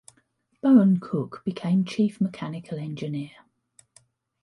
Bowen 0.63 0.99
Cooke 0.99 1.43
became 1.45 1.85
Chief 1.85 2.19
Mechanical 2.19 2.79
Engineer. 2.79 3.29